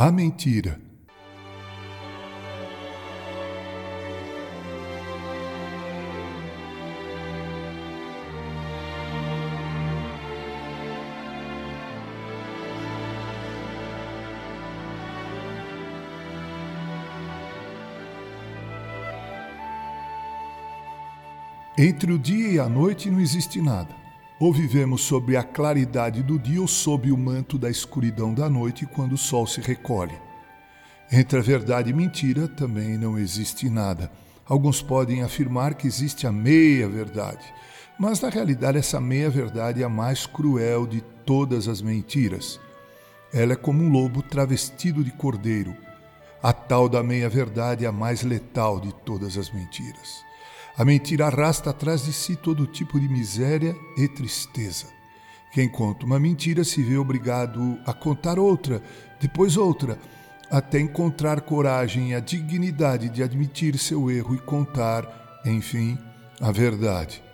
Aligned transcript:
A 0.00 0.12
mentira. 0.12 0.78
Entre 21.76 22.12
o 22.12 22.18
dia 22.20 22.48
e 22.52 22.60
a 22.60 22.68
noite 22.68 23.10
não 23.10 23.18
existe 23.18 23.60
nada. 23.60 24.07
Ou 24.40 24.52
vivemos 24.52 25.02
sob 25.02 25.36
a 25.36 25.42
claridade 25.42 26.22
do 26.22 26.38
dia 26.38 26.60
ou 26.60 26.68
sob 26.68 27.10
o 27.10 27.16
manto 27.16 27.58
da 27.58 27.68
escuridão 27.68 28.32
da 28.32 28.48
noite 28.48 28.86
quando 28.86 29.14
o 29.14 29.18
sol 29.18 29.46
se 29.46 29.60
recolhe. 29.60 30.14
Entre 31.10 31.38
a 31.38 31.42
verdade 31.42 31.90
e 31.90 31.92
mentira 31.92 32.46
também 32.46 32.96
não 32.96 33.18
existe 33.18 33.68
nada. 33.68 34.12
Alguns 34.46 34.80
podem 34.80 35.22
afirmar 35.22 35.74
que 35.74 35.86
existe 35.86 36.26
a 36.26 36.32
meia-verdade, 36.32 37.44
mas 37.98 38.20
na 38.20 38.28
realidade 38.28 38.78
essa 38.78 39.00
meia-verdade 39.00 39.82
é 39.82 39.84
a 39.84 39.88
mais 39.88 40.24
cruel 40.24 40.86
de 40.86 41.00
todas 41.26 41.66
as 41.66 41.82
mentiras. 41.82 42.60
Ela 43.32 43.54
é 43.54 43.56
como 43.56 43.82
um 43.82 43.90
lobo 43.90 44.22
travestido 44.22 45.02
de 45.02 45.10
cordeiro. 45.10 45.76
A 46.42 46.52
tal 46.52 46.88
da 46.88 47.02
meia-verdade 47.02 47.84
é 47.84 47.88
a 47.88 47.92
mais 47.92 48.22
letal 48.22 48.78
de 48.78 48.94
todas 48.94 49.36
as 49.36 49.50
mentiras. 49.50 50.27
A 50.78 50.84
mentira 50.84 51.26
arrasta 51.26 51.70
atrás 51.70 52.04
de 52.04 52.12
si 52.12 52.36
todo 52.36 52.64
tipo 52.64 53.00
de 53.00 53.08
miséria 53.08 53.76
e 53.96 54.06
tristeza. 54.06 54.86
Quem 55.52 55.68
conta 55.68 56.06
uma 56.06 56.20
mentira 56.20 56.62
se 56.62 56.80
vê 56.84 56.96
obrigado 56.96 57.76
a 57.84 57.92
contar 57.92 58.38
outra, 58.38 58.80
depois 59.20 59.56
outra, 59.56 59.98
até 60.48 60.78
encontrar 60.78 61.40
coragem 61.40 62.10
e 62.10 62.14
a 62.14 62.20
dignidade 62.20 63.08
de 63.08 63.24
admitir 63.24 63.76
seu 63.76 64.08
erro 64.08 64.36
e 64.36 64.38
contar, 64.38 65.42
enfim, 65.44 65.98
a 66.40 66.52
verdade. 66.52 67.24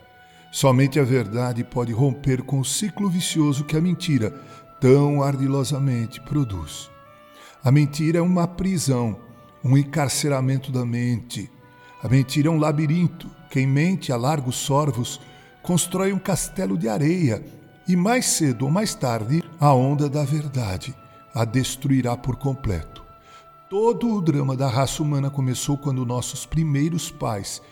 Somente 0.50 0.98
a 0.98 1.04
verdade 1.04 1.62
pode 1.62 1.92
romper 1.92 2.42
com 2.42 2.60
o 2.60 2.64
ciclo 2.64 3.10
vicioso 3.10 3.64
que 3.64 3.76
a 3.76 3.80
mentira 3.80 4.30
tão 4.80 5.22
ardilosamente 5.22 6.18
produz. 6.22 6.90
A 7.62 7.70
mentira 7.70 8.20
é 8.20 8.22
uma 8.22 8.48
prisão, 8.48 9.20
um 9.62 9.76
encarceramento 9.76 10.72
da 10.72 10.86
mente, 10.86 11.50
a 12.04 12.08
mentira 12.08 12.48
é 12.48 12.50
um 12.50 12.58
labirinto. 12.58 13.30
Quem 13.48 13.66
mente 13.66 14.12
a 14.12 14.16
largos 14.18 14.56
sorvos 14.56 15.18
constrói 15.62 16.12
um 16.12 16.18
castelo 16.18 16.76
de 16.76 16.86
areia 16.86 17.42
e 17.88 17.96
mais 17.96 18.26
cedo 18.26 18.66
ou 18.66 18.70
mais 18.70 18.94
tarde 18.94 19.42
a 19.58 19.72
onda 19.72 20.06
da 20.06 20.22
verdade 20.22 20.94
a 21.34 21.46
destruirá 21.46 22.14
por 22.14 22.36
completo. 22.36 23.02
Todo 23.70 24.14
o 24.14 24.20
drama 24.20 24.54
da 24.54 24.68
raça 24.68 25.02
humana 25.02 25.30
começou 25.30 25.78
quando 25.78 26.04
nossos 26.04 26.44
primeiros 26.44 27.10
pais 27.10 27.62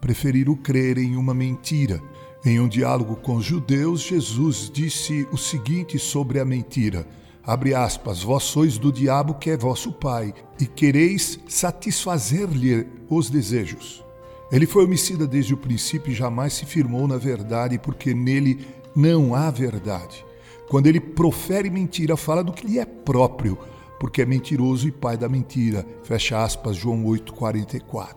preferiram 0.00 0.56
crer 0.56 0.96
em 0.96 1.14
uma 1.14 1.34
mentira. 1.34 2.00
Em 2.42 2.58
um 2.58 2.68
diálogo 2.68 3.16
com 3.16 3.36
os 3.36 3.44
judeus, 3.44 4.00
Jesus 4.00 4.70
disse 4.72 5.28
o 5.30 5.36
seguinte 5.36 5.98
sobre 5.98 6.40
a 6.40 6.44
mentira: 6.44 7.06
abre 7.46 7.74
aspas, 7.74 8.22
vós 8.22 8.44
sois 8.44 8.78
do 8.78 8.90
diabo 8.90 9.34
que 9.34 9.50
é 9.50 9.56
vosso 9.56 9.92
pai, 9.92 10.32
e 10.58 10.66
quereis 10.66 11.38
satisfazer-lhe 11.46 12.86
os 13.08 13.28
desejos. 13.28 14.02
Ele 14.50 14.66
foi 14.66 14.84
homicida 14.84 15.26
desde 15.26 15.52
o 15.52 15.58
princípio 15.58 16.12
e 16.12 16.14
jamais 16.14 16.54
se 16.54 16.64
firmou 16.64 17.06
na 17.06 17.16
verdade, 17.16 17.78
porque 17.78 18.14
nele 18.14 18.66
não 18.94 19.34
há 19.34 19.50
verdade. 19.50 20.24
Quando 20.68 20.86
ele 20.86 21.00
profere 21.00 21.68
mentira, 21.68 22.16
fala 22.16 22.42
do 22.42 22.52
que 22.52 22.66
lhe 22.66 22.78
é 22.78 22.84
próprio, 22.84 23.58
porque 23.98 24.22
é 24.22 24.26
mentiroso 24.26 24.88
e 24.88 24.92
pai 24.92 25.16
da 25.16 25.28
mentira. 25.28 25.86
Fecha 26.02 26.42
aspas, 26.42 26.76
João 26.76 27.04
8,44. 27.04 28.14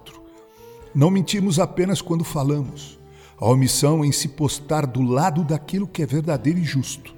Não 0.94 1.12
mentimos 1.12 1.60
apenas 1.60 2.02
quando 2.02 2.24
falamos. 2.24 2.98
A 3.40 3.46
omissão 3.48 4.04
em 4.04 4.12
se 4.12 4.30
postar 4.30 4.86
do 4.86 5.02
lado 5.02 5.44
daquilo 5.44 5.88
que 5.88 6.02
é 6.02 6.06
verdadeiro 6.06 6.60
e 6.60 6.64
justo 6.64 7.17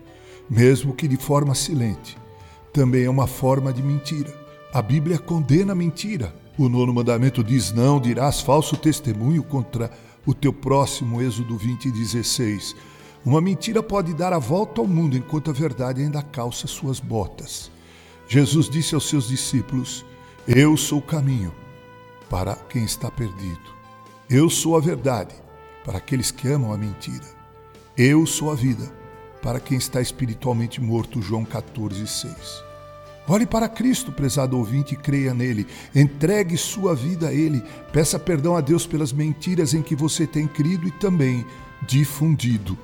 mesmo 0.50 0.94
que 0.94 1.08
de 1.08 1.18
forma 1.18 1.54
silente. 1.54 2.18
Também 2.74 3.04
é 3.04 3.10
uma 3.10 3.28
forma 3.28 3.72
de 3.72 3.84
mentira. 3.84 4.34
A 4.74 4.82
Bíblia 4.82 5.18
condena 5.20 5.74
a 5.74 5.76
mentira. 5.76 6.34
O 6.58 6.68
nono 6.68 6.94
mandamento 6.94 7.44
diz: 7.44 7.72
Não 7.72 8.00
dirás 8.00 8.42
falso 8.42 8.76
testemunho 8.76 9.44
contra 9.44 9.92
o 10.26 10.34
teu 10.34 10.52
próximo, 10.52 11.22
Êxodo 11.22 11.58
20, 11.58 11.92
16. 11.92 12.76
Uma 13.26 13.42
mentira 13.42 13.84
pode 13.84 14.14
dar 14.14 14.34
a 14.34 14.40
volta 14.40 14.82
ao 14.82 14.88
mundo 14.88 15.18
enquanto 15.18 15.50
a 15.50 15.54
verdade 15.54 16.02
ainda 16.02 16.22
calça 16.22 16.68
suas 16.68 17.00
botas. 17.00 17.72
Jesus 18.28 18.70
disse 18.70 18.96
aos 18.96 19.08
seus 19.10 19.28
discípulos: 19.28 20.06
Eu 20.48 20.78
sou 20.78 21.00
o 21.00 21.04
caminho 21.04 21.54
para 22.30 22.56
quem 22.56 22.84
está 22.84 23.10
perdido. 23.10 23.80
Eu 24.30 24.50
sou 24.50 24.78
a 24.78 24.80
verdade 24.80 25.34
para 25.84 25.98
aqueles 25.98 26.30
que 26.30 26.48
amam 26.48 26.72
a 26.72 26.78
mentira. 26.78 27.26
Eu 27.98 28.26
sou 28.26 28.52
a 28.52 28.56
vida 28.56 28.99
para 29.42 29.60
quem 29.60 29.78
está 29.78 30.02
espiritualmente 30.02 30.82
morto, 30.82 31.22
João 31.22 31.46
14, 31.46 32.06
6. 32.06 32.70
Olhe 33.28 33.46
para 33.46 33.70
Cristo, 33.70 34.12
prezado 34.12 34.58
ouvinte, 34.58 34.96
e 34.96 34.98
creia 34.98 35.34
nele. 35.36 35.68
Entregue 35.94 36.58
sua 36.58 36.96
vida 36.96 37.28
a 37.28 37.34
Ele. 37.34 37.64
Peça 37.94 38.18
perdão 38.18 38.56
a 38.56 38.62
Deus 38.62 38.88
pelas 38.88 39.14
mentiras 39.14 39.76
em 39.76 39.84
que 39.84 39.96
você 39.96 40.26
tem 40.26 40.48
crido 40.48 40.88
e 40.88 40.92
também 40.92 41.46
difundido. 41.88 42.76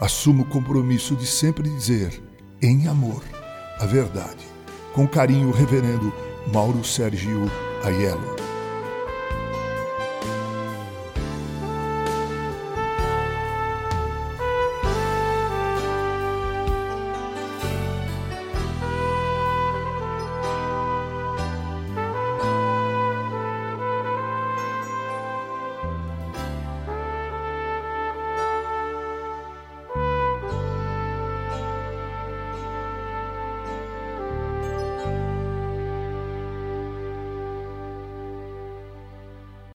Assuma 0.00 0.42
o 0.42 0.46
compromisso 0.46 1.14
de 1.14 1.26
sempre 1.26 1.68
dizer, 1.68 2.20
em 2.60 2.88
amor, 2.88 3.22
a 3.78 3.86
verdade. 3.86 4.44
Com 4.92 5.06
carinho, 5.06 5.52
Reverendo 5.52 6.12
Mauro 6.52 6.84
Sergio 6.84 7.48
Aiello. 7.84 8.53